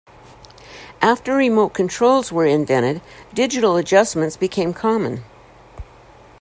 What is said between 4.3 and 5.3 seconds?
became common.